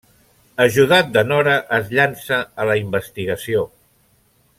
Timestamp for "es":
1.77-1.91